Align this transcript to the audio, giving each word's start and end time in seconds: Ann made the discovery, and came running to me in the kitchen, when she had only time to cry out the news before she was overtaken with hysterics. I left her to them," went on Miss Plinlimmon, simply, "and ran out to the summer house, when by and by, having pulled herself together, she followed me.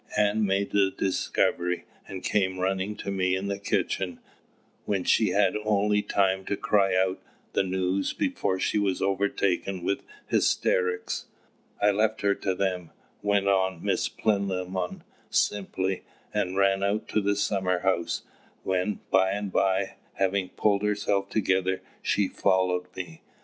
Ann 0.17 0.47
made 0.47 0.71
the 0.71 0.89
discovery, 0.89 1.85
and 2.07 2.23
came 2.23 2.57
running 2.59 2.95
to 2.95 3.11
me 3.11 3.35
in 3.35 3.49
the 3.49 3.59
kitchen, 3.59 4.19
when 4.85 5.03
she 5.03 5.29
had 5.29 5.53
only 5.63 6.01
time 6.01 6.43
to 6.45 6.57
cry 6.57 6.95
out 6.95 7.21
the 7.53 7.61
news 7.61 8.11
before 8.11 8.59
she 8.59 8.79
was 8.79 8.99
overtaken 8.99 9.83
with 9.83 10.01
hysterics. 10.25 11.25
I 11.79 11.91
left 11.91 12.21
her 12.21 12.33
to 12.33 12.55
them," 12.55 12.89
went 13.21 13.47
on 13.47 13.83
Miss 13.83 14.09
Plinlimmon, 14.09 15.03
simply, 15.29 16.01
"and 16.33 16.57
ran 16.57 16.81
out 16.81 17.07
to 17.09 17.21
the 17.21 17.35
summer 17.35 17.81
house, 17.81 18.23
when 18.63 19.01
by 19.11 19.29
and 19.33 19.51
by, 19.51 19.97
having 20.15 20.49
pulled 20.49 20.81
herself 20.81 21.29
together, 21.29 21.79
she 22.01 22.27
followed 22.27 22.87
me. 22.95 23.21